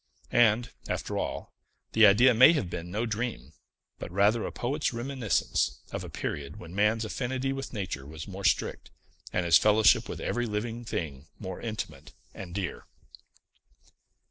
[0.33, 1.53] And, after all,
[1.93, 3.53] the idea may have been no dream,
[3.99, 8.43] but rather a poet's reminiscence of a period when man's affinity with nature was more
[8.43, 8.89] strict,
[9.31, 12.87] and his fellowship with every living thing more intimate and dear.